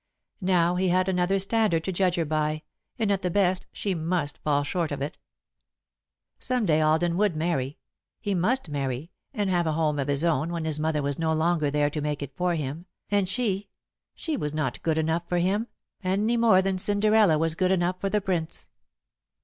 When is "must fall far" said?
3.93-4.65